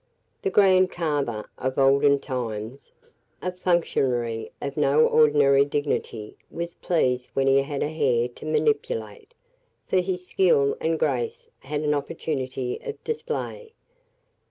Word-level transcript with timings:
The 0.41 0.49
"Grand 0.49 0.89
Carver" 0.91 1.47
of 1.59 1.77
olden 1.77 2.17
times, 2.19 2.91
a 3.39 3.51
functionary 3.51 4.51
of 4.59 4.75
no 4.75 5.05
ordinary 5.05 5.63
dignity, 5.63 6.37
was 6.49 6.73
pleased 6.73 7.29
when 7.35 7.45
he 7.45 7.61
had 7.61 7.83
a 7.83 7.87
hare 7.89 8.27
to 8.29 8.45
manipulate, 8.47 9.35
for 9.85 9.97
his 9.97 10.25
skill 10.25 10.75
and 10.81 10.97
grace 10.97 11.51
had 11.59 11.81
an 11.81 11.93
opportunity 11.93 12.79
of 12.83 13.03
display. 13.03 13.73